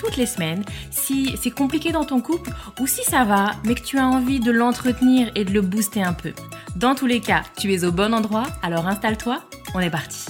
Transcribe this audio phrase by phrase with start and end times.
[0.00, 2.50] toutes les semaines si c'est compliqué dans ton couple
[2.80, 6.02] ou si ça va, mais que tu as envie de l'entretenir et de le booster
[6.02, 6.32] un peu.
[6.76, 9.42] Dans tous les cas, tu es au bon endroit, alors installe-toi,
[9.74, 10.26] on est parti.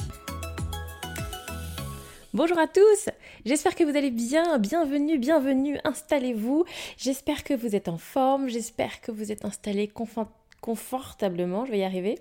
[2.33, 3.11] Bonjour à tous,
[3.45, 6.65] j'espère que vous allez bien, bienvenue, bienvenue, installez-vous,
[6.97, 11.79] j'espère que vous êtes en forme, j'espère que vous êtes installé confortablement confortablement, je vais
[11.79, 12.19] y arriver.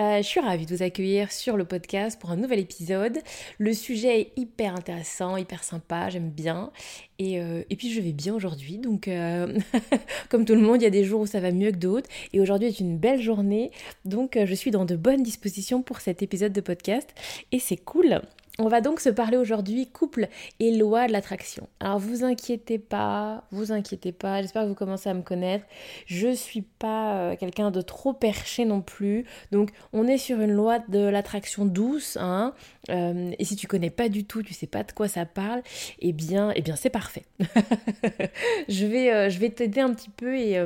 [0.00, 3.18] Euh, je suis ravie de vous accueillir sur le podcast pour un nouvel épisode.
[3.58, 6.70] Le sujet est hyper intéressant, hyper sympa, j'aime bien.
[7.18, 9.58] Et, euh, puis je vais bien aujourd'hui, donc euh,
[10.28, 12.08] comme tout le monde, il y a des jours où ça va mieux que d'autres.
[12.32, 13.70] Et aujourd'hui est une belle journée,
[14.04, 17.08] donc je suis dans de bonnes dispositions pour cet épisode de podcast.
[17.52, 18.20] Et c'est cool.
[18.60, 20.28] On va donc se parler aujourd'hui couple
[20.60, 21.68] et loi de l'attraction.
[21.80, 25.64] Alors vous inquiétez pas, vous inquiétez pas, j'espère que vous commencez à me connaître.
[26.06, 29.24] Je suis pas euh, quelqu'un de trop perché non plus.
[29.50, 32.54] Donc on est sur une loi de l'attraction douce, hein.
[32.90, 35.62] Euh, et si tu connais pas du tout, tu sais pas de quoi ça parle,
[35.98, 37.24] eh bien, eh bien c'est parfait.
[38.68, 40.64] je vais, euh, je vais t'aider un petit peu et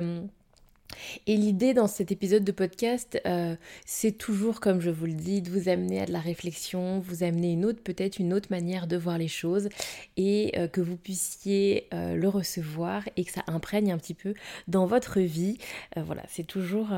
[1.27, 5.43] et l'idée dans cet épisode de podcast, euh, c'est toujours, comme je vous le dis,
[5.43, 8.87] de vous amener à de la réflexion, vous amener une autre, peut-être une autre manière
[8.87, 9.69] de voir les choses
[10.17, 14.35] et euh, que vous puissiez euh, le recevoir et que ça imprègne un petit peu
[14.67, 15.59] dans votre vie.
[15.97, 16.89] voilà, c'est toujours,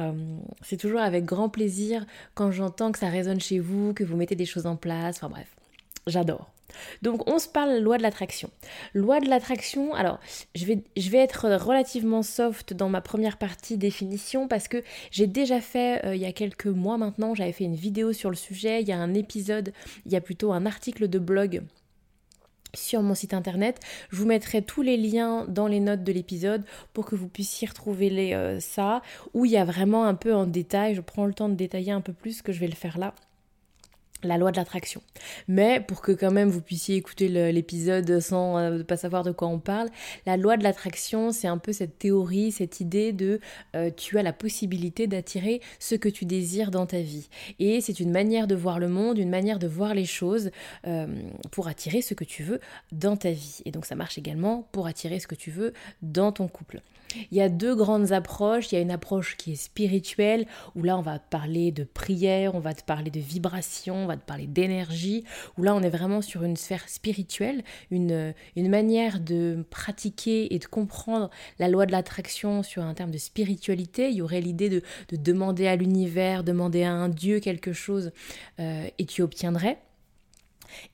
[0.63, 4.35] c'est toujours avec grand plaisir quand j'entends que ça résonne chez vous, que vous mettez
[4.35, 5.17] des choses en place.
[5.17, 5.49] Enfin bref,
[6.07, 6.51] j'adore.
[7.03, 8.51] Donc on se parle loi de l'attraction.
[8.95, 10.21] Loi de l'attraction, alors
[10.55, 10.83] je vais,
[11.19, 16.21] être relativement soft dans ma première partie définition parce que j'ai déjà fait euh, il
[16.21, 18.99] y a quelques mois maintenant, j'avais fait une vidéo sur le sujet, il y a
[18.99, 19.73] un épisode,
[20.07, 21.63] il y a plutôt un article de blog
[22.75, 23.81] sur mon site internet.
[24.11, 27.67] Je vous mettrai tous les liens dans les notes de l'épisode pour que vous puissiez
[27.67, 29.03] retrouver les, euh, ça,
[29.35, 31.93] où il y a vraiment un peu en détail, je prends le temps de détailler
[31.93, 33.15] un peu plus que je vais le faire là
[34.23, 35.03] la loi de l'attraction.
[35.49, 39.49] Mais pour que quand même vous puissiez écouter l'épisode sans euh, pas savoir de quoi
[39.49, 39.89] on parle,
[40.27, 43.41] la loi de l'attraction, c'est un peu cette théorie, cette idée de
[43.77, 47.29] euh, tu as la possibilité d'attirer ce que tu désires dans ta vie.
[47.59, 50.51] Et c'est une manière de voir le monde, une manière de voir les choses
[50.87, 51.07] euh,
[51.51, 52.61] pour attirer ce que tu veux
[52.93, 53.63] dans ta vie.
[53.65, 56.81] Et donc ça marche également pour attirer ce que tu veux dans ton couple.
[57.31, 58.73] Il y a deux grandes approches.
[58.73, 62.55] Il y a une approche qui est spirituelle, où là on va parler de prière,
[62.55, 65.25] on va te parler de vibration, on va te parler d'énergie,
[65.57, 70.59] où là on est vraiment sur une sphère spirituelle, une, une manière de pratiquer et
[70.59, 74.11] de comprendre la loi de l'attraction sur un terme de spiritualité.
[74.11, 74.83] Il y aurait l'idée de,
[75.13, 78.13] demander à l'univers, demander à un Dieu quelque chose
[78.59, 79.79] euh, et tu obtiendrais.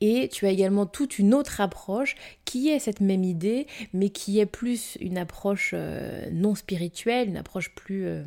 [0.00, 4.41] Et tu as également toute une autre approche qui est cette même idée, mais qui
[4.41, 8.06] est plus une approche euh, non spirituelle, une approche plus...
[8.06, 8.25] Euh,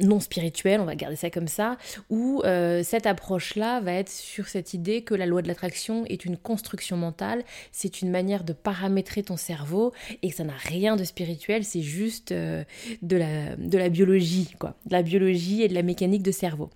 [0.00, 1.76] non spirituelle, on va garder ça comme ça,
[2.10, 6.24] où euh, cette approche-là va être sur cette idée que la loi de l'attraction est
[6.24, 10.96] une construction mentale, c'est une manière de paramétrer ton cerveau et que ça n'a rien
[10.96, 12.64] de spirituel, c'est juste de,
[13.02, 16.70] la, de la biologie, quoi, de la biologie et de la mécanique de cerveau.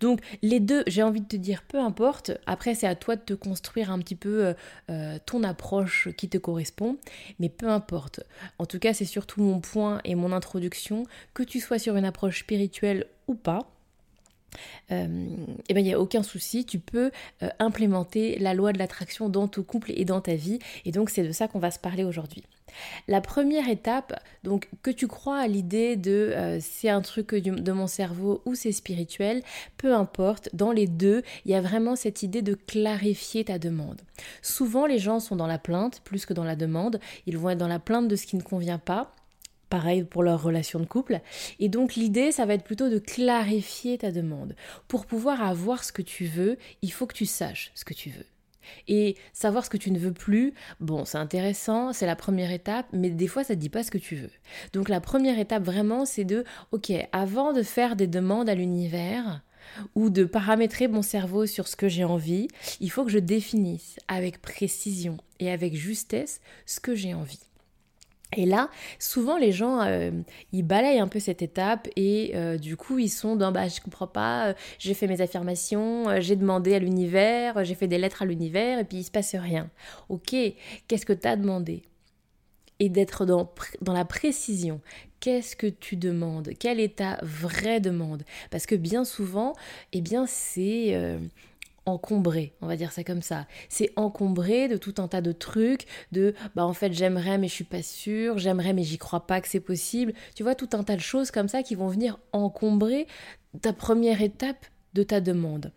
[0.00, 3.22] Donc les deux, j'ai envie de te dire, peu importe, après c'est à toi de
[3.22, 4.54] te construire un petit peu euh,
[4.90, 6.96] euh, ton approche qui te correspond,
[7.38, 8.20] mais peu importe.
[8.58, 11.04] En tout cas, c'est surtout mon point et mon introduction,
[11.34, 13.70] que tu sois sur une approche spirituelle ou pas,
[14.90, 15.36] euh,
[15.68, 17.12] eh ben, il n'y a aucun souci, tu peux
[17.60, 20.58] implémenter la loi de l'attraction dans ton couple et dans ta vie.
[20.84, 22.42] Et donc c'est de ça qu'on va se parler aujourd'hui.
[23.08, 27.72] La première étape, donc que tu crois à l'idée de euh, c'est un truc de
[27.72, 29.42] mon cerveau ou c'est spirituel,
[29.76, 34.00] peu importe, dans les deux, il y a vraiment cette idée de clarifier ta demande.
[34.42, 37.58] Souvent les gens sont dans la plainte plus que dans la demande, ils vont être
[37.58, 39.14] dans la plainte de ce qui ne convient pas.
[39.68, 41.20] Pareil pour leur relation de couple.
[41.60, 44.56] Et donc l'idée, ça va être plutôt de clarifier ta demande.
[44.88, 48.10] Pour pouvoir avoir ce que tu veux, il faut que tu saches ce que tu
[48.10, 48.26] veux.
[48.88, 52.86] Et savoir ce que tu ne veux plus, bon, c'est intéressant, c'est la première étape,
[52.92, 54.30] mais des fois, ça ne dit pas ce que tu veux.
[54.72, 59.42] Donc la première étape vraiment, c'est de, ok, avant de faire des demandes à l'univers,
[59.94, 62.48] ou de paramétrer mon cerveau sur ce que j'ai envie,
[62.80, 67.49] il faut que je définisse avec précision et avec justesse ce que j'ai envie.
[68.36, 70.12] Et là, souvent les gens, euh,
[70.52, 73.80] ils balayent un peu cette étape et euh, du coup ils sont dans bah je
[73.80, 78.22] comprends pas, euh, j'ai fait mes affirmations, j'ai demandé à l'univers, j'ai fait des lettres
[78.22, 79.68] à l'univers et puis il se passe rien.
[80.08, 80.36] Ok,
[80.86, 81.82] qu'est-ce que tu as demandé?
[82.78, 83.52] Et d'être dans,
[83.86, 84.80] la précision.
[85.18, 86.50] Qu'est-ce que tu demandes?
[86.58, 88.22] Quelle est ta vraie demande?
[88.50, 89.54] Parce que bien souvent,
[89.92, 91.18] eh bien c'est
[91.92, 93.46] encombré, on va dire ça comme ça.
[93.68, 97.54] C'est encombré de tout un tas de trucs, de bah en fait j'aimerais mais je
[97.54, 100.12] suis pas sûre, j'aimerais mais j'y crois pas que c'est possible.
[100.34, 103.06] Tu vois tout un tas de choses comme ça qui vont venir encombrer
[103.62, 105.72] ta première étape de ta demande.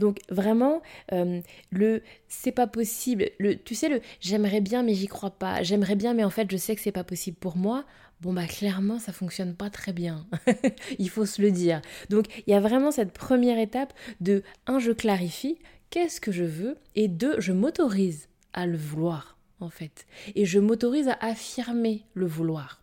[0.00, 0.82] Donc vraiment,
[1.12, 5.62] euh, le c'est pas possible, le, tu sais, le j'aimerais bien mais j'y crois pas,
[5.62, 7.84] j'aimerais bien mais en fait je sais que c'est pas possible pour moi,
[8.22, 10.26] bon bah clairement ça fonctionne pas très bien.
[10.98, 11.82] il faut se le dire.
[12.08, 15.58] Donc il y a vraiment cette première étape de un je clarifie
[15.90, 20.58] qu'est-ce que je veux et deux je m'autorise à le vouloir en fait et je
[20.58, 22.79] m'autorise à affirmer le vouloir.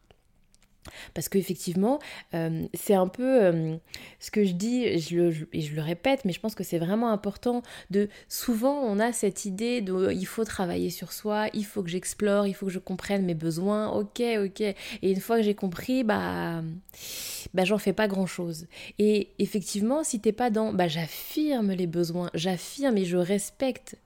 [1.13, 1.99] Parce qu'effectivement,
[2.33, 3.77] euh, c'est un peu euh,
[4.19, 7.61] ce que je dis, et je, le, répète, mais je pense que c'est vraiment important
[7.89, 8.09] de...
[8.29, 12.47] Souvent, on a cette idée de il faut travailler sur soi, il faut que j'explore,
[12.47, 14.61] il faut que je comprenne mes besoins, ok, ok.
[14.61, 16.61] Et une fois que j'ai compris, bah,
[17.53, 18.67] bah j'en fais pas grand-chose.
[18.99, 20.73] Et effectivement, si t'es pas dans...
[20.73, 23.97] Bah j'affirme les besoins, j'affirme et je respecte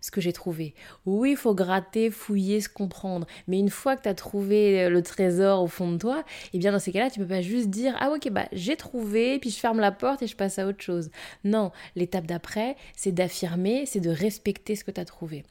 [0.00, 0.74] ce que j'ai trouvé.
[1.06, 3.26] Oui, il faut gratter, fouiller, se comprendre.
[3.46, 6.58] Mais une fois que tu as trouvé euh, le trésor au fond de toi, eh
[6.58, 9.50] bien dans ces cas-là, tu peux pas juste dire ah ok bah j'ai trouvé, puis
[9.50, 11.10] je ferme la porte et je passe à autre chose.
[11.44, 15.44] Non, l'étape d'après, c'est d'affirmer, c'est de respecter ce que tu as trouvé.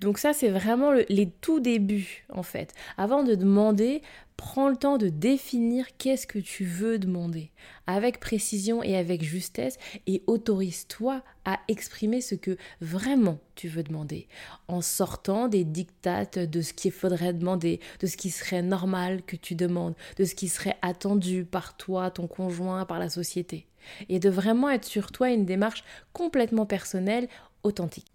[0.00, 2.74] Donc ça, c'est vraiment les tout débuts, en fait.
[2.96, 4.02] Avant de demander,
[4.36, 7.50] prends le temps de définir qu'est-ce que tu veux demander,
[7.86, 14.28] avec précision et avec justesse, et autorise-toi à exprimer ce que vraiment tu veux demander,
[14.68, 19.36] en sortant des dictates de ce qu'il faudrait demander, de ce qui serait normal que
[19.36, 23.66] tu demandes, de ce qui serait attendu par toi, ton conjoint, par la société.
[24.08, 25.82] Et de vraiment être sur toi une démarche
[26.12, 27.28] complètement personnelle,
[27.64, 28.12] authentique.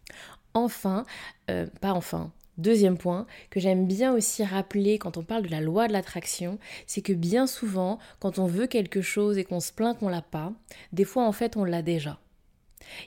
[0.53, 1.05] Enfin,
[1.49, 5.59] euh, pas enfin, Deuxième point que j'aime bien aussi rappeler quand on parle de la
[5.59, 9.71] loi de l'attraction, c'est que bien souvent, quand on veut quelque chose et qu'on se
[9.71, 10.53] plaint qu'on l'a pas,
[10.91, 12.19] des fois en fait on l'a déjà.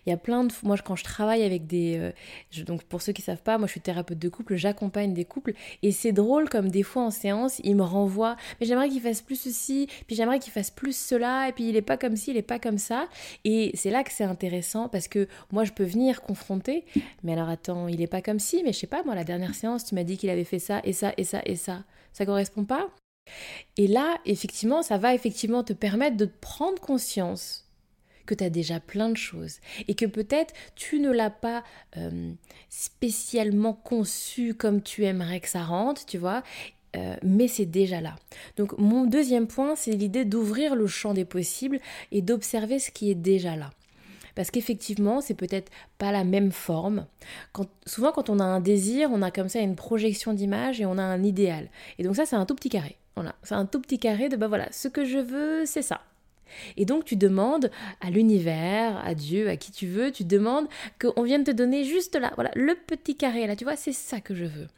[0.07, 3.13] Il y a plein de moi quand je travaille avec des euh, donc pour ceux
[3.13, 5.53] qui savent pas, moi je suis thérapeute de couple, j'accompagne des couples
[5.83, 9.23] et c'est drôle comme des fois en séance, ils me renvoient mais j'aimerais qu'il fasse
[9.23, 12.31] plus ceci, puis j'aimerais qu'il fasse plus cela et puis il est pas comme ci,
[12.31, 13.09] il est pas comme ça
[13.45, 16.85] et c'est là que c'est intéressant parce que moi je peux venir confronter
[17.23, 19.55] mais alors attends, il est pas comme ci, mais je sais pas moi la dernière
[19.55, 21.85] séance, tu m'as dit qu'il avait fait ça et ça et ça et ça.
[22.13, 22.89] Ça correspond pas?
[23.77, 27.66] Et là, effectivement, ça va effectivement te permettre de prendre conscience
[28.27, 29.59] que tu as déjà plein de choses
[29.89, 31.65] et que peut-être tu ne l'as pas
[31.97, 32.33] euh,
[32.69, 36.43] spécialement conçu comme tu aimerais que ça rentre, tu vois,
[36.97, 38.17] euh, mais c'est déjà là.
[38.57, 41.81] Donc mon deuxième point, c'est l'idée d'ouvrir le champ des possibles
[42.13, 43.71] et d'observer ce qui est déjà là.
[44.35, 47.07] Parce qu'effectivement, c'est peut-être pas la même forme.
[47.87, 50.99] Souvent, quand on a un désir, on a comme ça une projection d'image et on
[50.99, 51.71] a un idéal.
[51.99, 52.99] Et donc ça, c'est un tout petit carré.
[53.15, 56.03] Voilà, c'est un tout petit carré de bah voilà, ce que je veux, c'est ça.
[56.77, 57.71] Et donc tu demandes
[58.01, 60.67] à l'univers, à Dieu, à qui tu veux, tu demandes
[61.01, 64.21] qu'on vienne te donner juste là, voilà, le petit carré là, tu vois, c'est ça
[64.21, 64.69] que je veux.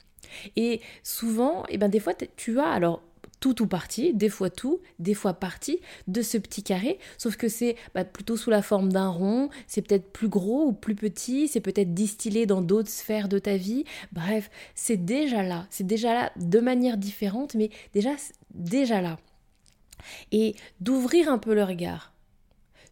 [0.57, 3.03] Et souvent, et eh ben des fois tu as alors
[3.41, 7.49] tout ou partie, des fois tout, des fois partie de ce petit carré, sauf que
[7.49, 11.49] c'est bah, plutôt sous la forme d'un rond, c'est peut-être plus gros ou plus petit,
[11.49, 16.15] c'est peut-être distillé dans d'autres sphères de ta vie, bref, c'est déjà là, c'est déjà
[16.15, 18.11] là de manière différente, mais déjà,
[18.55, 19.19] déjà là
[20.33, 22.13] et d'ouvrir un peu le regard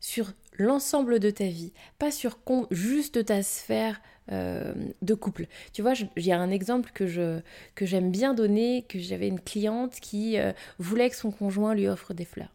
[0.01, 2.39] sur l'ensemble de ta vie, pas sur
[2.71, 4.01] juste ta sphère
[4.33, 5.47] euh, de couple.
[5.73, 7.41] Tu vois, j'ai un exemple que je
[7.75, 11.89] que j'aime bien donner, que j'avais une cliente qui euh, voulait que son conjoint lui
[11.89, 12.53] offre des fleurs.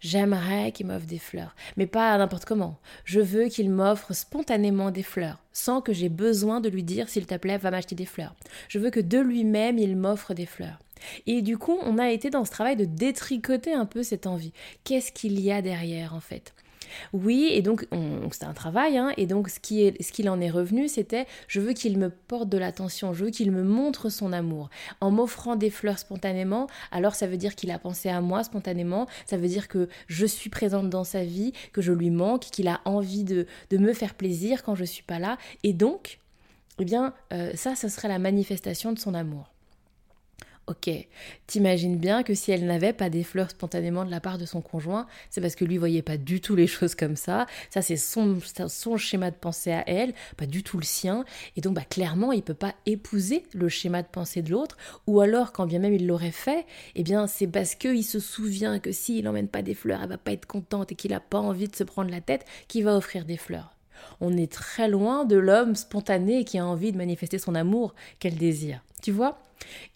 [0.00, 2.78] J'aimerais qu'il m'offre des fleurs, mais pas n'importe comment.
[3.04, 7.26] Je veux qu'il m'offre spontanément des fleurs, sans que j'ai besoin de lui dire s'il
[7.26, 8.34] te plaît, va m'acheter des fleurs.
[8.68, 10.78] Je veux que de lui-même, il m'offre des fleurs.
[11.26, 14.52] Et du coup, on a été dans ce travail de détricoter un peu cette envie.
[14.84, 16.54] Qu'est-ce qu'il y a derrière en fait?
[17.12, 17.86] Oui, et donc
[18.32, 21.98] c'était un travail, hein, et donc ce qu'il en est revenu, c'était je veux qu'il
[21.98, 24.70] me porte de l'attention, je veux qu'il me montre son amour.
[25.00, 29.06] En m'offrant des fleurs spontanément, alors ça veut dire qu'il a pensé à moi spontanément,
[29.26, 32.68] ça veut dire que je suis présente dans sa vie, que je lui manque, qu'il
[32.68, 36.18] a envie de, de me faire plaisir quand je suis pas là, et donc,
[36.78, 39.49] eh bien, euh, ça, ce serait la manifestation de son amour.
[40.70, 40.88] Ok,
[41.48, 44.60] t'imagines bien que si elle n'avait pas des fleurs spontanément de la part de son
[44.60, 47.46] conjoint, c'est parce que lui voyait pas du tout les choses comme ça.
[47.70, 48.38] Ça, c'est son,
[48.96, 51.24] schéma de pensée à elle, pas du tout le sien.
[51.56, 54.76] Et donc, bah, clairement, il peut pas épouser le schéma de pensée de l'autre.
[55.08, 58.78] Ou alors, quand bien même il l'aurait fait, eh bien, c'est parce qu'il se souvient
[58.78, 61.40] que s'il n'emmène pas des fleurs, elle va pas être contente et qu'il a pas
[61.40, 63.74] envie de se prendre la tête, qu'il va offrir des fleurs.
[64.20, 68.36] On est très loin de l'homme spontané qui a envie de manifester son amour qu'elle
[68.36, 68.82] désire.
[69.02, 69.38] Tu vois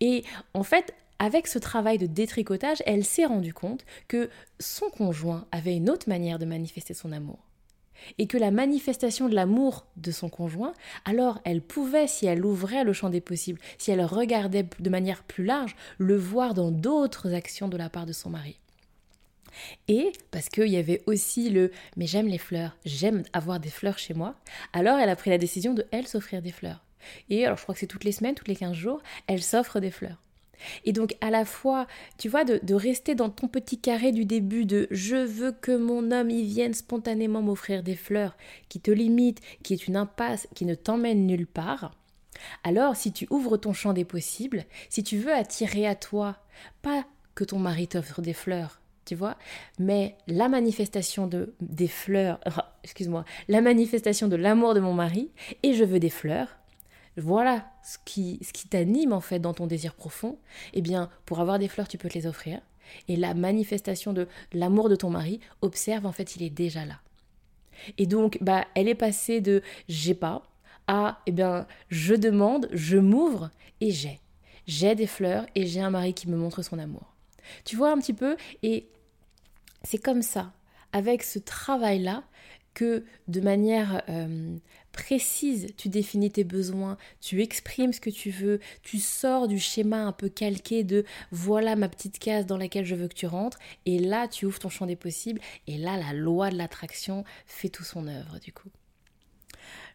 [0.01, 4.31] Et en fait, avec ce travail de détricotage, elle s'est rendue compte que
[4.61, 7.39] son conjoint avait une autre manière de manifester son amour.
[8.19, 12.85] Et que la manifestation de l'amour de son conjoint, alors elle pouvait, si elle ouvrait
[12.85, 17.33] le champ des possibles, si elle regardait de manière plus large, le voir dans d'autres
[17.33, 18.59] actions de la part de son mari.
[19.89, 23.99] Et parce qu'il y avait aussi le mais j'aime les fleurs, j'aime avoir des fleurs
[23.99, 24.35] chez moi,
[24.73, 26.85] alors elle a pris la décision de elle s'offrir des fleurs.
[27.31, 29.81] Et alors je crois que c'est toutes les semaines, toutes les 15 jours, elle s'offre
[29.81, 30.25] des fleurs.
[30.85, 31.87] Et donc à la fois,
[32.19, 36.11] tu vois, de, rester dans ton petit carré du début de je veux que mon
[36.11, 38.37] homme y vienne spontanément m'offrir des fleurs,
[38.69, 41.93] qui te limite, qui est une impasse, qui ne t'emmène nulle part.
[42.63, 46.37] Alors si tu ouvres ton champ des possibles, si tu veux attirer à toi,
[46.83, 49.37] pas que ton mari t'offre des fleurs, tu vois,
[49.79, 52.41] mais la manifestation de des fleurs,
[52.85, 55.31] excuse-moi, la manifestation de l'amour de mon mari,
[55.63, 56.57] et je veux des fleurs,
[57.17, 60.39] voilà ce qui, ce qui t'anime en fait dans ton désir profond,
[60.73, 62.61] eh bien, pour avoir des fleurs, tu peux te les offrir.
[63.09, 67.01] Et la manifestation de l'amour de ton mari, observe, en fait, il est déjà là.
[67.99, 70.43] Et donc, bah, elle est passée de j'ai pas
[70.87, 74.21] à, eh bien, je demande, je m'ouvre et j'ai.
[74.67, 77.15] J'ai des fleurs et j'ai un mari qui me montre son amour.
[77.65, 78.89] Tu vois un petit peu Et
[79.83, 80.53] c'est comme ça,
[80.93, 82.25] avec ce travail-là,
[82.75, 84.57] que de manière euh,
[84.93, 90.05] précise, tu définis tes besoins, tu exprimes ce que tu veux, tu sors du schéma
[90.05, 93.59] un peu calqué de voilà ma petite case dans laquelle je veux que tu rentres,
[93.87, 97.69] et là tu ouvres ton champ des possibles, et là la loi de l'attraction fait
[97.69, 98.71] tout son œuvre du coup.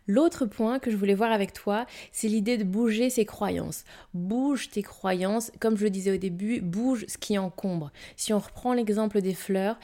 [0.10, 3.84] L'autre point que je voulais voir avec toi, c'est l'idée de bouger ses croyances.
[4.16, 7.92] Bouge tes croyances, comme je le disais au début, bouge ce qui encombre.
[8.16, 9.78] Si on reprend l'exemple des fleurs,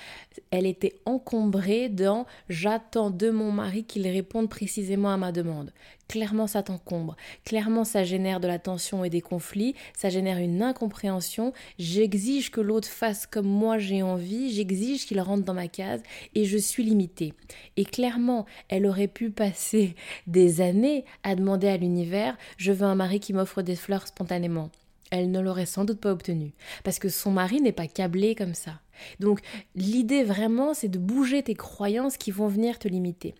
[0.49, 5.71] elle était encombrée dans j'attends de mon mari qu'il réponde précisément à ma demande
[6.07, 10.61] clairement ça t'encombre, clairement ça génère de la tension et des conflits, ça génère une
[10.61, 16.01] incompréhension, j'exige que l'autre fasse comme moi j'ai envie, j'exige qu'il rentre dans ma case
[16.33, 17.33] et je suis limitée.
[17.77, 19.95] Et clairement, elle aurait pu passer
[20.27, 24.69] des années à demander à l'univers je veux un mari qui m'offre des fleurs spontanément.
[25.11, 28.55] Elle ne l'aurait sans doute pas obtenu, parce que son mari n'est pas câblé comme
[28.55, 28.81] ça.
[29.19, 29.39] Donc
[29.75, 33.35] l'idée vraiment, c'est de bouger tes croyances qui vont venir te limiter.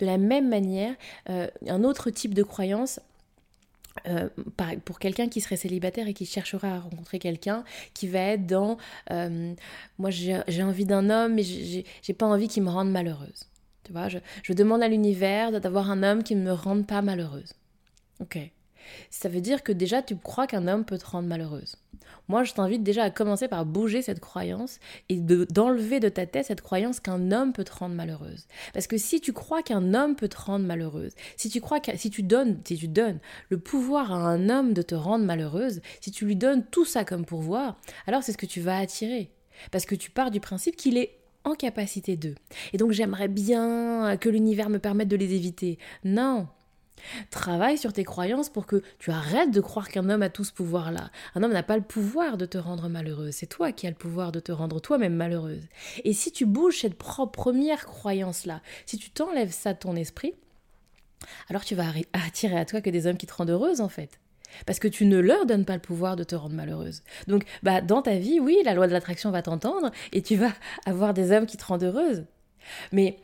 [0.00, 0.94] De la même manière,
[1.30, 3.00] euh, un autre type de croyance,
[4.08, 4.28] euh,
[4.84, 8.76] pour quelqu'un qui serait célibataire et qui cherchera à rencontrer quelqu'un qui va être dans
[9.10, 9.54] euh,
[9.98, 13.48] moi j'ai envie d'un homme mais j'ai pas envie qu'il me rende malheureuse.
[13.84, 17.00] Tu vois je, je demande à l'univers d'avoir un homme qui ne me rende pas
[17.00, 17.54] malheureuse.
[18.20, 18.38] Ok
[19.10, 21.76] ça veut dire que déjà tu crois qu'un homme peut te rendre malheureuse.
[22.28, 26.46] Moi, je t'invite déjà à commencer par bouger cette croyance et d'enlever de, ta tête
[26.46, 28.46] cette croyance qu'un homme peut te rendre malheureuse.
[28.74, 31.96] Parce que si tu crois qu'un homme peut te rendre malheureuse, si tu crois que
[31.96, 35.80] si tu donnes, si tu donnes le pouvoir à un homme de te rendre malheureuse,
[36.00, 37.76] si tu lui donnes tout ça comme pouvoir,
[38.06, 39.30] alors c'est ce que tu vas attirer.
[39.70, 42.34] Parce que tu pars du principe qu'il est en capacité d'eux.
[42.72, 45.78] Et donc j'aimerais bien que l'univers me permette de les éviter.
[46.04, 46.48] Non,
[47.30, 50.52] Travaille sur tes croyances pour que tu arrêtes de croire qu'un homme a tout ce
[50.52, 51.10] pouvoir-là.
[51.34, 53.34] Un homme n'a pas le pouvoir de te rendre malheureuse.
[53.34, 55.62] C'est toi qui as le pouvoir de te rendre toi-même malheureuse.
[56.04, 60.34] Et si tu bouges cette première croyance-là, si tu t'enlèves ça de ton esprit,
[61.48, 64.18] alors tu vas attirer à toi que des hommes qui te rendent heureuse en fait.
[64.64, 67.02] Parce que tu ne leur donnes pas le pouvoir de te rendre malheureuse.
[67.26, 70.52] Donc, bah, dans ta vie, oui, la loi de l'attraction va t'entendre et tu vas
[70.86, 72.24] avoir des hommes qui te rendent heureuse.
[72.92, 73.18] Mais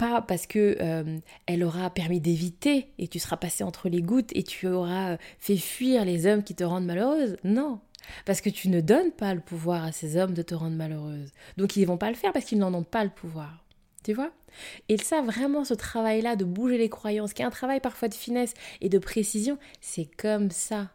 [0.00, 4.30] pas parce que euh, elle aura permis d'éviter et tu seras passé entre les gouttes
[4.34, 7.36] et tu auras euh, fait fuir les hommes qui te rendent malheureuse.
[7.44, 7.80] Non,
[8.24, 11.30] parce que tu ne donnes pas le pouvoir à ces hommes de te rendre malheureuse.
[11.58, 13.62] Donc ils ne vont pas le faire parce qu'ils n'en ont pas le pouvoir.
[14.02, 14.32] Tu vois?
[14.88, 18.14] Et ça, vraiment, ce travail-là de bouger les croyances, qui est un travail parfois de
[18.14, 20.88] finesse et de précision, c'est comme ça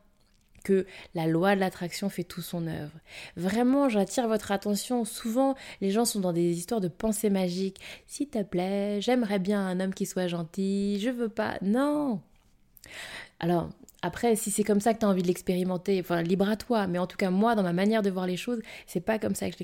[0.66, 2.92] que la loi de l'attraction fait tout son œuvre.
[3.38, 5.06] Vraiment, j'attire votre attention.
[5.06, 7.80] Souvent, les gens sont dans des histoires de pensée magique.
[8.08, 11.00] S'il te plaît, j'aimerais bien un homme qui soit gentil.
[11.00, 11.58] Je veux pas.
[11.62, 12.20] Non.
[13.40, 13.70] Alors,
[14.02, 16.88] après, si c'est comme ça que tu as envie de l'expérimenter, enfin, libre à toi.
[16.88, 19.36] Mais en tout cas, moi, dans ma manière de voir les choses, c'est pas comme
[19.36, 19.56] ça que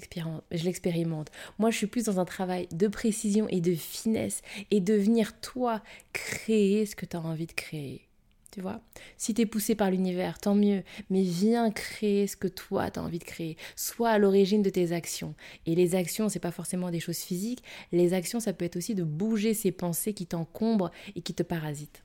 [0.51, 1.31] je l'expérimente.
[1.57, 5.39] Moi, je suis plus dans un travail de précision et de finesse et de venir,
[5.41, 5.81] toi,
[6.13, 8.07] créer ce que tu as envie de créer.
[8.51, 8.81] Tu vois.
[9.17, 12.99] Si tu es poussé par l'univers, tant mieux, mais viens créer ce que toi tu
[12.99, 13.57] as envie de créer.
[13.75, 15.35] Sois à l'origine de tes actions.
[15.65, 18.95] Et les actions, c'est pas forcément des choses physiques, les actions ça peut être aussi
[18.95, 22.03] de bouger ces pensées qui t'encombrent et qui te parasitent.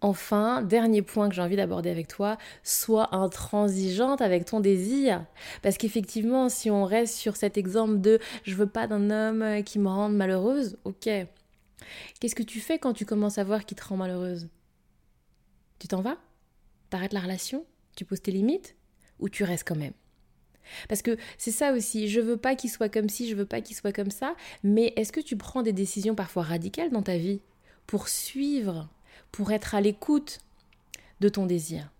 [0.00, 5.24] Enfin, dernier point que j'ai envie d'aborder avec toi, sois intransigeante avec ton désir.
[5.62, 9.78] Parce qu'effectivement, si on reste sur cet exemple de je veux pas d'un homme qui
[9.80, 11.08] me rende malheureuse, ok.
[12.20, 14.48] Qu'est-ce que tu fais quand tu commences à voir qu'il te rend malheureuse?
[15.78, 16.18] Tu t'en vas?
[16.90, 17.64] T'arrêtes la relation?
[17.96, 18.76] Tu poses tes limites?
[19.18, 19.94] Ou tu restes quand même?
[20.88, 23.60] Parce que c'est ça aussi, je veux pas qu'il soit comme ci, je veux pas
[23.60, 27.16] qu'il soit comme ça, mais est-ce que tu prends des décisions parfois radicales dans ta
[27.16, 27.40] vie
[27.86, 28.88] pour suivre,
[29.32, 30.40] pour être à l'écoute
[31.20, 31.90] de ton désir?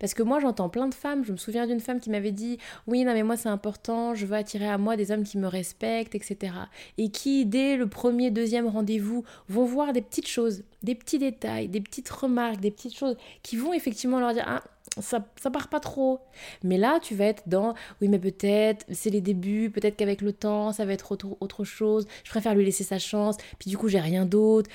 [0.00, 1.24] Parce que moi, j'entends plein de femmes.
[1.24, 4.26] Je me souviens d'une femme qui m'avait dit Oui, non, mais moi, c'est important, je
[4.26, 6.54] veux attirer à moi des hommes qui me respectent, etc.
[6.98, 11.68] Et qui, dès le premier, deuxième rendez-vous, vont voir des petites choses, des petits détails,
[11.68, 14.62] des petites remarques, des petites choses qui vont effectivement leur dire Ah,
[15.00, 16.20] ça, ça part pas trop.
[16.62, 20.32] Mais là, tu vas être dans oui, mais peut-être, c'est les débuts, peut-être qu'avec le
[20.32, 22.06] temps, ça va être autre, autre chose.
[22.24, 24.70] Je préfère lui laisser sa chance, puis du coup, j'ai rien d'autre.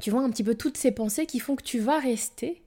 [0.00, 2.62] Tu vois un petit peu toutes ces pensées qui font que tu vas rester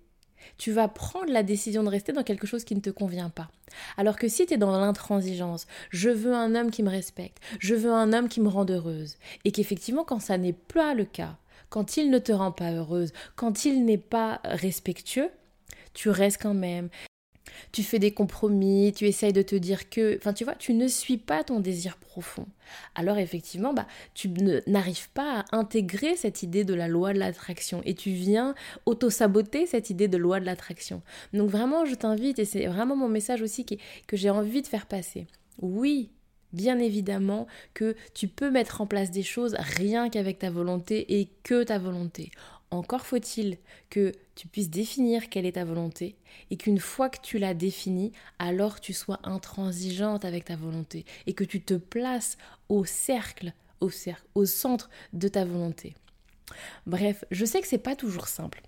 [0.58, 3.50] tu vas prendre la décision de rester dans quelque chose qui ne te convient pas.
[3.98, 7.76] Alors que si tu es dans l'intransigeance, je veux un homme qui me respecte, je
[7.76, 11.38] veux un homme qui me rende heureuse, et qu'effectivement quand ça n'est pas le cas,
[11.70, 15.30] quand il ne te rend pas heureuse, quand il n'est pas respectueux,
[15.94, 16.90] tu restes quand même,
[17.72, 20.88] tu fais des compromis, tu essayes de te dire que, enfin tu vois, tu ne
[20.88, 22.46] suis pas ton désir profond.
[22.96, 24.30] Alors effectivement, bah, tu
[24.68, 29.66] n'arrives pas à intégrer cette idée de la loi de l'attraction et tu viens auto-saboter
[29.66, 31.02] cette idée de loi de l'attraction.
[31.34, 34.86] Donc vraiment, je t'invite, et c'est vraiment mon message aussi que j'ai envie de faire
[34.86, 35.28] passer.
[35.62, 36.10] Oui,
[36.54, 41.30] bien évidemment que tu peux mettre en place des choses rien qu'avec ta volonté et
[41.44, 42.32] que ta volonté.
[42.72, 43.58] Encore faut-il
[43.90, 46.16] que tu puisses définir quelle est ta volonté
[46.50, 51.34] et qu'une fois que tu l'as définie, alors tu sois intransigeante avec ta volonté et
[51.34, 52.38] que tu te places
[52.70, 55.96] au cercle, au cercle, au centre de ta volonté.
[56.86, 58.62] Bref, je sais que c'est pas toujours simple.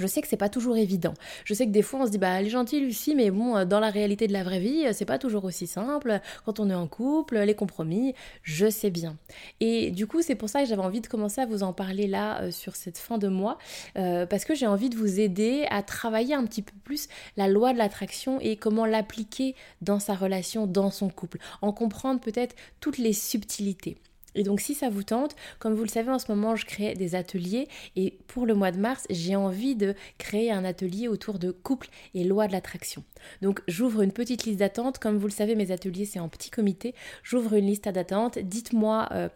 [0.00, 1.14] Je sais que c'est pas toujours évident.
[1.44, 3.56] Je sais que des fois on se dit bah elle est gentille Lucie, mais bon
[3.56, 6.20] euh, dans la réalité de la vraie vie c'est pas toujours aussi simple.
[6.44, 9.16] Quand on est en couple, les compromis, je sais bien.
[9.60, 12.06] Et du coup c'est pour ça que j'avais envie de commencer à vous en parler
[12.06, 13.58] là euh, sur cette fin de mois
[13.98, 17.48] euh, parce que j'ai envie de vous aider à travailler un petit peu plus la
[17.48, 22.56] loi de l'attraction et comment l'appliquer dans sa relation, dans son couple, en comprendre peut-être
[22.80, 23.98] toutes les subtilités.
[24.34, 26.94] Et donc si ça vous tente, comme vous le savez en ce moment je crée
[26.94, 31.38] des ateliers et pour le mois de mars j'ai envie de créer un atelier autour
[31.38, 33.04] de couple et loi de l'attraction.
[33.42, 36.50] Donc j'ouvre une petite liste d'attente, comme vous le savez mes ateliers c'est en petit
[36.50, 39.28] comité, j'ouvre une liste d'attente, dites-moi euh,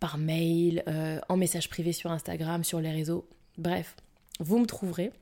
[0.00, 3.26] par mail, euh, en message privé sur Instagram, sur les réseaux,
[3.56, 3.96] bref,
[4.40, 5.12] vous me trouverez.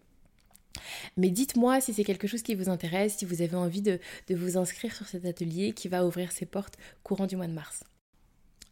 [1.16, 4.34] Mais dites-moi si c'est quelque chose qui vous intéresse, si vous avez envie de, de
[4.34, 7.84] vous inscrire sur cet atelier qui va ouvrir ses portes courant du mois de mars.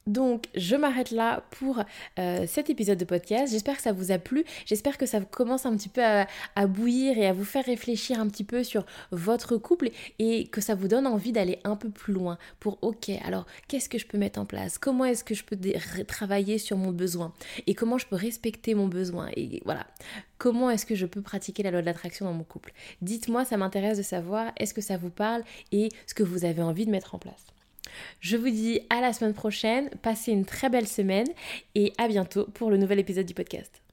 [0.06, 1.82] Donc je m'arrête là pour
[2.18, 3.52] euh, cet épisode de podcast.
[3.52, 4.44] J'espère que ça vous a plu.
[4.66, 8.28] J'espère que ça commence un petit peu à, bouillir et à vous faire réfléchir un
[8.28, 12.12] petit peu sur votre couple et que ça vous donne envie d'aller un peu plus
[12.12, 14.78] loin pour ok alors qu'est-ce que je peux mettre en place?
[14.78, 15.56] Comment est-ce que je peux
[16.06, 17.32] travailler sur mon besoin?
[17.66, 19.30] Et comment je peux respecter mon besoin?
[19.36, 19.86] Et voilà.
[20.36, 22.72] Comment est-ce que je peux pratiquer la loi de l'attraction dans mon couple?
[23.00, 26.62] Dites-moi, ça m'intéresse de savoir est-ce que ça vous parle et ce que vous avez
[26.62, 27.46] envie de mettre en place?
[28.20, 31.28] Je vous dis à la semaine prochaine, passez une très belle semaine
[31.74, 33.83] et à bientôt pour le nouvel épisode du podcast.